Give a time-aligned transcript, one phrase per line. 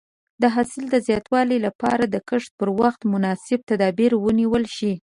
[0.41, 4.93] د حاصل د زیاتوالي لپاره د کښت پر وخت مناسب تدابیر ونیول شي.